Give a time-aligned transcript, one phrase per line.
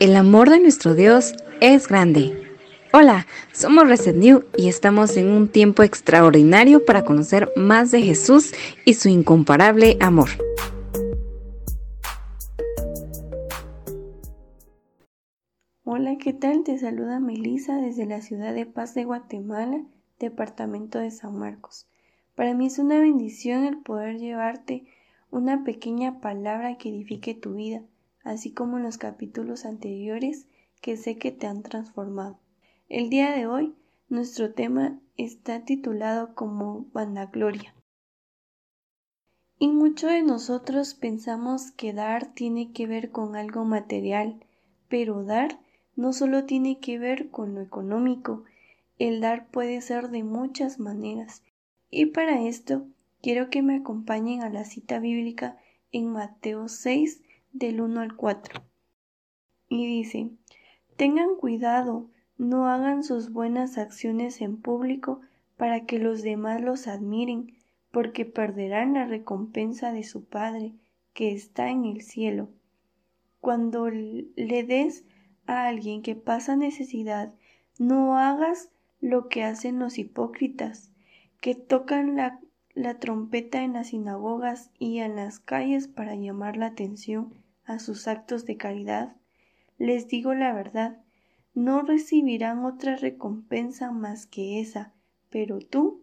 [0.00, 2.50] El amor de nuestro Dios es grande.
[2.92, 8.52] Hola, somos Reset New y estamos en un tiempo extraordinario para conocer más de Jesús
[8.84, 10.30] y su incomparable amor.
[15.84, 16.64] Hola, ¿qué tal?
[16.64, 19.84] Te saluda Melissa desde la ciudad de Paz de Guatemala,
[20.18, 21.86] departamento de San Marcos.
[22.34, 24.86] Para mí es una bendición el poder llevarte
[25.30, 27.82] una pequeña palabra que edifique tu vida,
[28.24, 30.46] así como en los capítulos anteriores
[30.80, 32.38] que sé que te han transformado.
[32.88, 33.74] El día de hoy
[34.08, 37.74] nuestro tema está titulado como vanagloria.
[39.58, 44.44] Y muchos de nosotros pensamos que dar tiene que ver con algo material,
[44.88, 45.60] pero dar
[45.96, 48.44] no solo tiene que ver con lo económico,
[48.98, 51.42] el dar puede ser de muchas maneras.
[51.90, 52.86] Y para esto
[53.22, 55.56] quiero que me acompañen a la cita bíblica
[55.92, 57.22] en Mateo 6
[57.54, 58.62] del 1 al 4.
[59.68, 60.28] Y dice,
[60.96, 65.20] tengan cuidado, no hagan sus buenas acciones en público
[65.56, 67.54] para que los demás los admiren,
[67.92, 70.74] porque perderán la recompensa de su Padre
[71.12, 72.48] que está en el cielo.
[73.40, 75.04] Cuando le des
[75.46, 77.32] a alguien que pasa necesidad,
[77.78, 80.90] no hagas lo que hacen los hipócritas,
[81.40, 82.40] que tocan la
[82.74, 88.08] la trompeta en las sinagogas y en las calles para llamar la atención a sus
[88.08, 89.16] actos de caridad,
[89.78, 91.02] les digo la verdad,
[91.54, 94.92] no recibirán otra recompensa más que esa,
[95.30, 96.02] pero tú,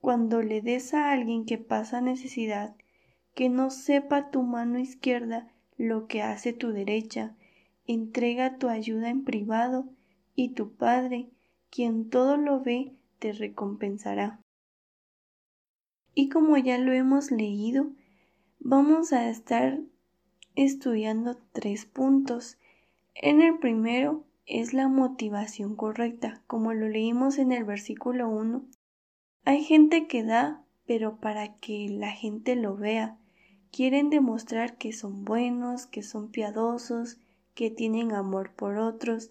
[0.00, 2.76] cuando le des a alguien que pasa necesidad,
[3.34, 7.36] que no sepa tu mano izquierda lo que hace tu derecha,
[7.86, 9.88] entrega tu ayuda en privado
[10.34, 11.30] y tu Padre,
[11.70, 14.40] quien todo lo ve, te recompensará.
[16.14, 17.90] Y como ya lo hemos leído,
[18.58, 19.80] vamos a estar
[20.56, 22.58] estudiando tres puntos.
[23.14, 28.64] En el primero es la motivación correcta, como lo leímos en el versículo 1.
[29.44, 33.18] Hay gente que da, pero para que la gente lo vea.
[33.70, 37.20] Quieren demostrar que son buenos, que son piadosos,
[37.54, 39.30] que tienen amor por otros,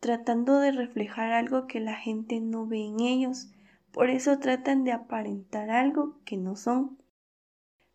[0.00, 3.50] tratando de reflejar algo que la gente no ve en ellos.
[3.92, 6.98] Por eso tratan de aparentar algo que no son.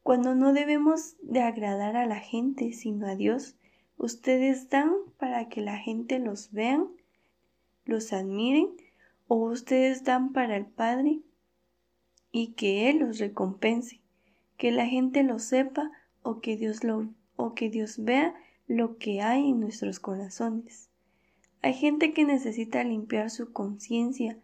[0.09, 3.55] Cuando no debemos de agradar a la gente, sino a Dios,
[3.95, 6.87] ustedes dan para que la gente los vean,
[7.85, 8.69] los admiren,
[9.27, 11.19] o ustedes dan para el Padre
[12.31, 14.01] y que Él los recompense,
[14.57, 15.91] que la gente lo sepa
[16.23, 18.33] o que Dios lo o que Dios vea
[18.67, 20.89] lo que hay en nuestros corazones.
[21.61, 24.39] Hay gente que necesita limpiar su conciencia.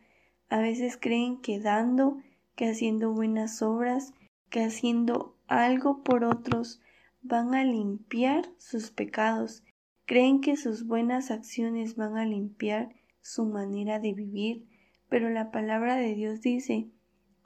[0.47, 2.19] A veces creen que dando,
[2.55, 4.13] que haciendo buenas obras,
[4.51, 6.81] que haciendo algo por otros,
[7.22, 9.63] van a limpiar sus pecados.
[10.06, 12.89] Creen que sus buenas acciones van a limpiar
[13.22, 14.67] su manera de vivir,
[15.09, 16.89] pero la palabra de Dios dice,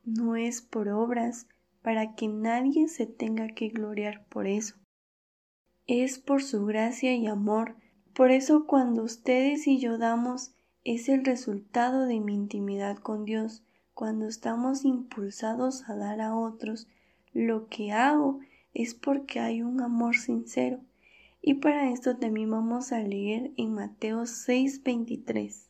[0.04, 1.48] no es por obras,
[1.82, 4.76] para que nadie se tenga que gloriar por eso.
[5.88, 7.76] Es por su gracia y amor.
[8.14, 10.52] Por eso cuando ustedes y yo damos,
[10.84, 13.64] es el resultado de mi intimidad con Dios.
[13.94, 16.88] Cuando estamos impulsados a dar a otros,
[17.34, 18.40] lo que hago
[18.74, 20.80] es porque hay un amor sincero.
[21.42, 25.70] Y para esto también vamos a leer en Mateo 6:23.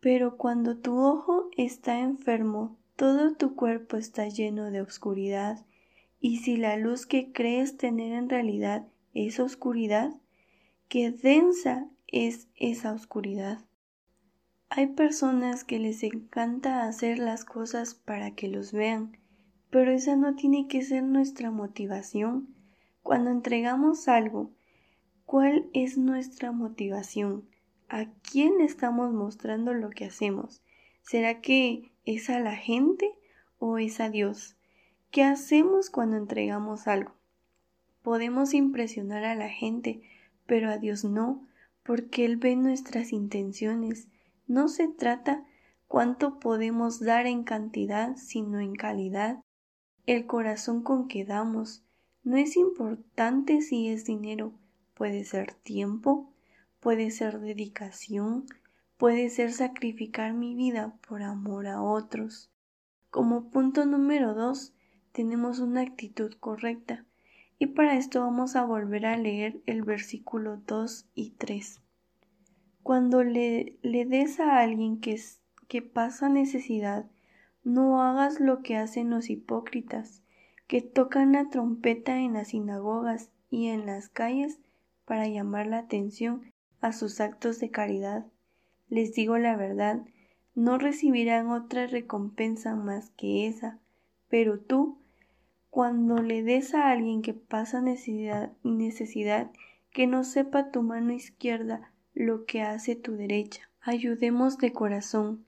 [0.00, 5.64] Pero cuando tu ojo está enfermo, todo tu cuerpo está lleno de oscuridad,
[6.20, 10.14] y si la luz que crees tener en realidad es oscuridad,
[10.88, 13.64] qué densa es esa oscuridad.
[14.68, 19.16] Hay personas que les encanta hacer las cosas para que los vean,
[19.70, 22.54] pero esa no tiene que ser nuestra motivación.
[23.02, 24.50] Cuando entregamos algo,
[25.24, 27.48] ¿cuál es nuestra motivación?
[27.88, 30.62] ¿A quién estamos mostrando lo que hacemos?
[31.02, 33.10] ¿Será que es a la gente
[33.58, 34.56] o es a Dios?
[35.10, 37.12] ¿Qué hacemos cuando entregamos algo?
[38.02, 40.02] Podemos impresionar a la gente,
[40.46, 41.46] pero a Dios no,
[41.82, 44.08] porque Él ve nuestras intenciones
[44.46, 45.44] no se trata
[45.88, 49.42] cuánto podemos dar en cantidad, sino en calidad.
[50.06, 51.82] El corazón con que damos
[52.22, 54.52] no es importante si es dinero,
[54.94, 56.32] puede ser tiempo,
[56.78, 58.46] puede ser dedicación,
[58.96, 62.52] puede ser sacrificar mi vida por amor a otros.
[63.10, 64.72] Como punto número dos,
[65.10, 67.04] tenemos una actitud correcta.
[67.58, 71.80] Y para esto vamos a volver a leer el versículo 2 y 3.
[72.84, 75.18] Cuando le, le des a alguien que,
[75.66, 77.06] que pasa necesidad,
[77.66, 80.22] no hagas lo que hacen los hipócritas,
[80.68, 84.60] que tocan la trompeta en las sinagogas y en las calles
[85.04, 88.24] para llamar la atención a sus actos de caridad.
[88.88, 90.04] Les digo la verdad,
[90.54, 93.80] no recibirán otra recompensa más que esa,
[94.28, 95.00] pero tú,
[95.68, 99.50] cuando le des a alguien que pasa necesidad, necesidad
[99.90, 103.68] que no sepa tu mano izquierda lo que hace tu derecha.
[103.80, 105.44] Ayudemos de corazón.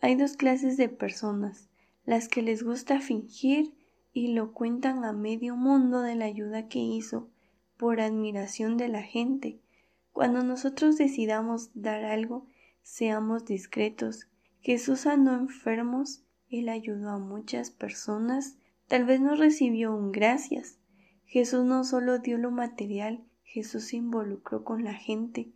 [0.00, 1.68] Hay dos clases de personas,
[2.04, 3.74] las que les gusta fingir
[4.12, 7.28] y lo cuentan a medio mundo de la ayuda que hizo
[7.76, 9.60] por admiración de la gente.
[10.12, 12.46] Cuando nosotros decidamos dar algo,
[12.82, 14.28] seamos discretos.
[14.60, 18.56] Jesús sanó enfermos, Él ayudó a muchas personas,
[18.86, 20.78] tal vez no recibió un gracias.
[21.26, 25.50] Jesús no solo dio lo material, Jesús se involucró con la gente.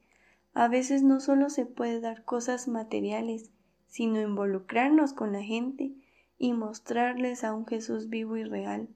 [0.52, 3.50] A veces no solo se puede dar cosas materiales,
[3.92, 5.92] sino involucrarnos con la gente
[6.38, 8.88] y mostrarles a un Jesús vivo y real.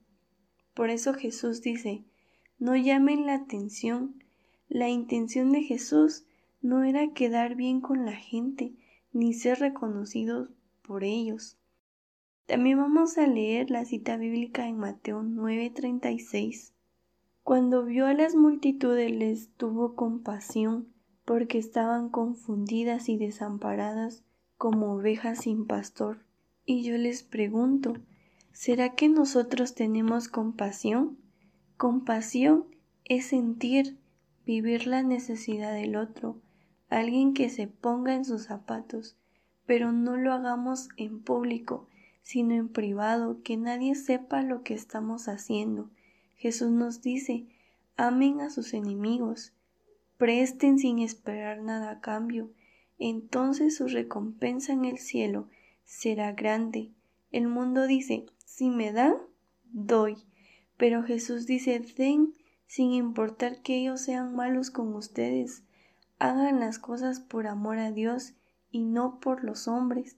[0.73, 2.03] Por eso Jesús dice,
[2.59, 4.25] no llamen la atención.
[4.71, 6.25] La intención de Jesús
[6.63, 8.73] no era quedar bien con la gente,
[9.13, 10.49] ni ser reconocidos
[10.81, 11.59] por ellos.
[12.47, 16.73] También vamos a leer la cita bíblica en Mateo 9:36.
[17.43, 20.89] Cuando vio a las multitudes les tuvo compasión,
[21.27, 24.25] porque estaban confundidas y desamparadas
[24.59, 26.25] como ovejas sin pastor.
[26.65, 27.95] Y yo les pregunto,
[28.53, 31.19] ¿será que nosotros tenemos compasión?
[31.77, 32.67] Compasión
[33.05, 33.99] es sentir,
[34.45, 36.41] vivir la necesidad del otro,
[36.89, 39.17] alguien que se ponga en sus zapatos,
[39.67, 41.89] pero no lo hagamos en público,
[42.23, 45.91] sino en privado, que nadie sepa lo que estamos haciendo
[46.37, 47.47] Jesús nos dice,
[47.97, 49.55] amen a sus enemigos,
[50.19, 52.51] presten sin esperar nada a cambio,
[52.99, 55.49] entonces su recompensa en el cielo
[55.85, 56.93] será grande.
[57.31, 59.17] El mundo dice, si me dan,
[59.65, 60.17] doy,
[60.77, 62.35] pero Jesús dice, den
[62.67, 65.63] sin importar que ellos sean malos con ustedes,
[66.19, 68.35] hagan las cosas por amor a Dios
[68.71, 70.17] y no por los hombres.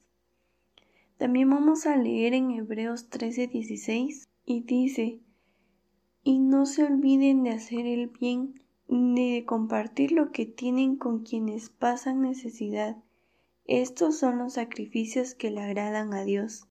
[1.19, 5.21] También vamos a leer en Hebreos 13:16 y dice,
[6.23, 11.23] y no se olviden de hacer el bien ni de compartir lo que tienen con
[11.23, 12.97] quienes pasan necesidad.
[13.67, 16.67] Estos son los sacrificios que le agradan a Dios.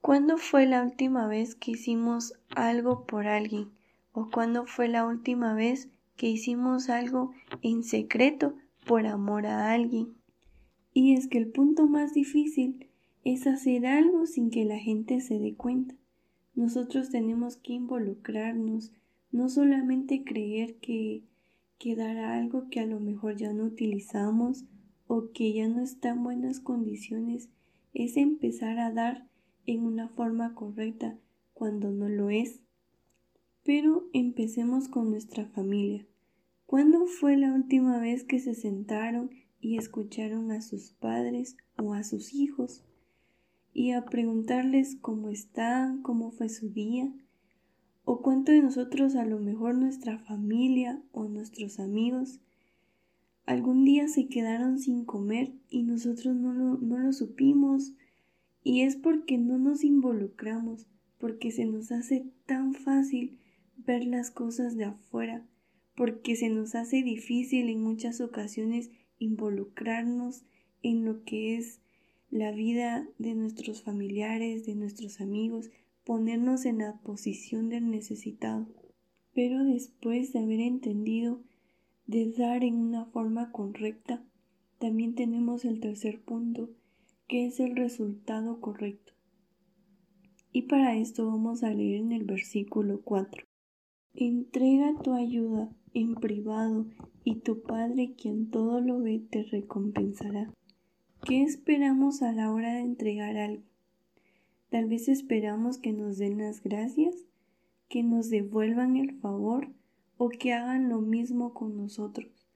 [0.00, 3.72] ¿Cuándo fue la última vez que hicimos algo por alguien?
[4.12, 8.54] ¿O cuándo fue la última vez que hicimos algo en secreto
[8.86, 10.14] por amor a alguien?
[10.94, 12.86] Y es que el punto más difícil
[13.24, 15.96] es hacer algo sin que la gente se dé cuenta.
[16.54, 18.92] Nosotros tenemos que involucrarnos,
[19.30, 21.22] no solamente creer que,
[21.78, 24.64] que dar algo que a lo mejor ya no utilizamos
[25.06, 27.48] o que ya no está en buenas condiciones,
[27.94, 29.28] es empezar a dar
[29.66, 31.18] en una forma correcta
[31.54, 32.60] cuando no lo es.
[33.64, 36.06] Pero empecemos con nuestra familia.
[36.66, 39.30] ¿Cuándo fue la última vez que se sentaron
[39.60, 42.84] y escucharon a sus padres o a sus hijos?
[43.78, 47.12] y a preguntarles cómo están, cómo fue su día,
[48.06, 52.38] o cuánto de nosotros a lo mejor nuestra familia o nuestros amigos
[53.46, 57.94] algún día se quedaron sin comer y nosotros no lo, no lo supimos
[58.62, 60.86] y es porque no nos involucramos,
[61.18, 63.38] porque se nos hace tan fácil
[63.76, 65.44] ver las cosas de afuera,
[65.96, 70.44] porque se nos hace difícil en muchas ocasiones involucrarnos
[70.82, 71.80] en lo que es
[72.30, 75.70] la vida de nuestros familiares, de nuestros amigos,
[76.06, 78.68] ponernos en la posición del necesitado.
[79.34, 81.42] Pero después de haber entendido
[82.06, 84.24] de dar en una forma correcta,
[84.78, 86.70] también tenemos el tercer punto,
[87.26, 89.14] que es el resultado correcto.
[90.52, 93.44] Y para esto vamos a leer en el versículo 4.
[94.14, 96.86] Entrega tu ayuda en privado
[97.24, 100.52] y tu Padre quien todo lo ve te recompensará.
[101.26, 103.64] ¿Qué esperamos a la hora de entregar algo?
[104.70, 107.14] Tal vez esperamos que nos den las gracias,
[107.88, 109.68] que nos devuelvan el favor
[110.16, 112.46] o que hagan lo mismo con nosotros.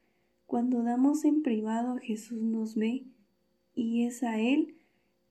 [0.46, 3.04] Cuando damos en privado, Jesús nos ve
[3.74, 4.74] y es a Él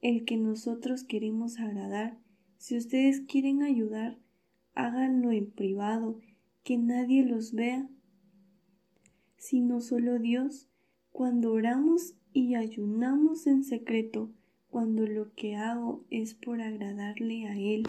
[0.02, 2.18] el que nosotros queremos agradar.
[2.58, 4.18] Si ustedes quieren ayudar,
[4.74, 6.20] háganlo en privado,
[6.64, 7.90] que nadie los vea,
[9.38, 10.70] sino solo Dios.
[11.12, 14.32] Cuando oramos y ayunamos en secreto
[14.70, 17.84] cuando lo que hago es por agradarle a Él.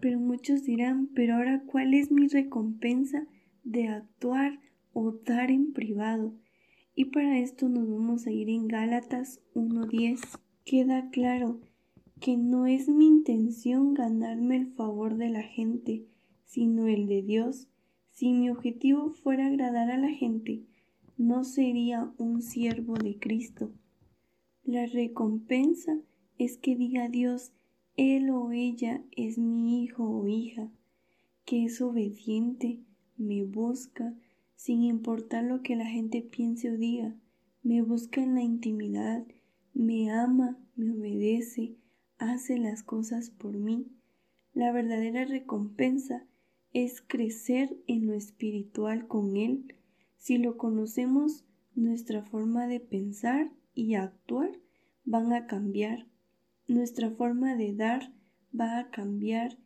[0.00, 3.26] Pero muchos dirán, pero ahora ¿cuál es mi recompensa
[3.64, 4.60] de actuar
[4.92, 6.34] o dar en privado?
[6.94, 10.20] Y para esto nos vamos a ir en Gálatas 1.10.
[10.64, 11.60] Queda claro
[12.20, 16.06] que no es mi intención ganarme el favor de la gente,
[16.44, 17.68] sino el de Dios.
[18.10, 20.64] Si mi objetivo fuera agradar a la gente,
[21.16, 23.72] no sería un siervo de Cristo.
[24.70, 25.98] La recompensa
[26.38, 27.50] es que diga Dios,
[27.96, 30.70] él o ella es mi hijo o hija,
[31.44, 32.78] que es obediente,
[33.16, 34.14] me busca,
[34.54, 37.16] sin importar lo que la gente piense o diga,
[37.64, 39.26] me busca en la intimidad,
[39.74, 41.74] me ama, me obedece,
[42.18, 43.88] hace las cosas por mí.
[44.54, 46.28] La verdadera recompensa
[46.72, 49.74] es crecer en lo espiritual con Él.
[50.16, 54.50] Si lo conocemos, nuestra forma de pensar y actuar
[55.04, 56.06] van a cambiar.
[56.68, 58.12] Nuestra forma de dar
[58.58, 59.58] va a cambiar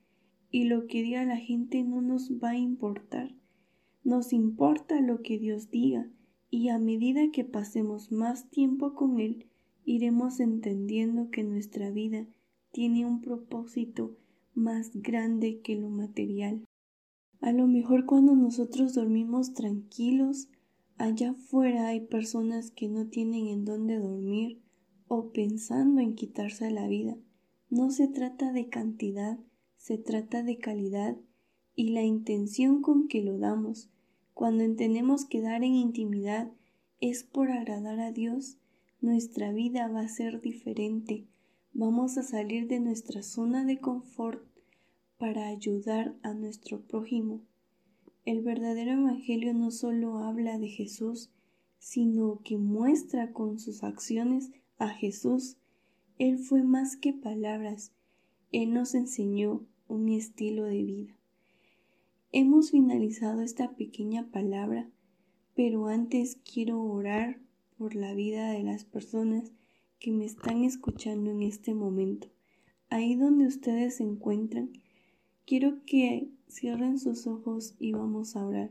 [0.51, 3.35] y lo que diga la gente no nos va a importar.
[4.05, 6.11] Nos importa lo que Dios diga
[6.51, 9.47] y a medida que pasemos más tiempo con Él,
[9.85, 12.27] iremos entendiendo que nuestra vida
[12.71, 14.17] tiene un propósito
[14.55, 16.65] más grande que lo material.
[17.41, 20.49] A lo mejor cuando nosotros dormimos tranquilos,
[20.97, 24.61] allá afuera hay personas que no tienen en dónde dormir
[25.09, 27.17] o pensando en quitarse la vida.
[27.71, 29.39] No se trata de cantidad,
[29.77, 31.17] se trata de calidad
[31.75, 33.91] y la intención con que lo damos.
[34.33, 36.51] Cuando entendemos que dar en intimidad
[37.01, 38.59] es por agradar a Dios,
[39.01, 41.27] nuestra vida va a ser diferente.
[41.73, 44.43] Vamos a salir de nuestra zona de confort
[45.19, 47.43] para ayudar a nuestro prójimo.
[48.25, 51.31] El verdadero Evangelio no solo habla de Jesús,
[51.79, 55.59] sino que muestra con sus acciones a Jesús.
[56.19, 57.93] Él fue más que palabras,
[58.51, 61.19] Él nos enseñó un estilo de vida.
[62.33, 64.89] Hemos finalizado esta pequeña palabra,
[65.55, 67.39] pero antes quiero orar
[67.77, 69.53] por la vida de las personas
[70.01, 72.29] que me están escuchando en este momento.
[72.89, 74.73] Ahí donde ustedes se encuentran,
[75.47, 78.71] quiero que cierren sus ojos y vamos a orar.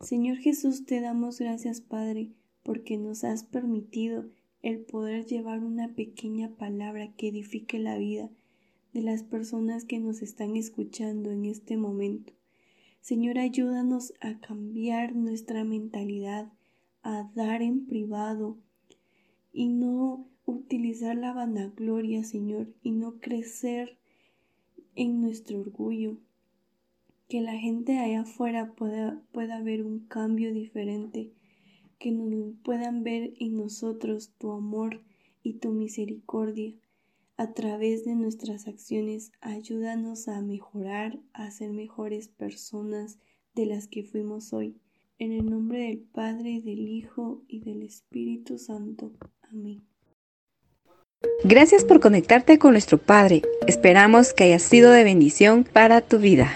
[0.00, 4.24] Señor Jesús, te damos gracias, Padre, porque nos has permitido
[4.62, 8.30] el poder llevar una pequeña palabra que edifique la vida
[8.92, 12.32] de las personas que nos están escuchando en este momento.
[13.00, 16.52] Señor, ayúdanos a cambiar nuestra mentalidad,
[17.02, 18.58] a dar en privado
[19.52, 23.99] y no utilizar la vanagloria, Señor, y no crecer
[24.94, 26.18] en nuestro orgullo.
[27.28, 31.32] Que la gente allá afuera pueda, pueda ver un cambio diferente
[32.00, 32.12] que
[32.64, 35.02] puedan ver en nosotros tu amor
[35.42, 36.74] y tu misericordia.
[37.36, 43.18] A través de nuestras acciones, ayúdanos a mejorar, a ser mejores personas
[43.54, 44.76] de las que fuimos hoy.
[45.18, 49.12] En el nombre del Padre, del Hijo y del Espíritu Santo.
[49.42, 49.89] Amén.
[51.44, 53.42] Gracias por conectarte con nuestro Padre.
[53.66, 56.54] Esperamos que haya sido de bendición para tu vida.